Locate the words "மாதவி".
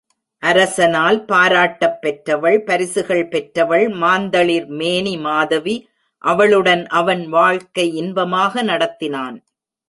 5.17-5.75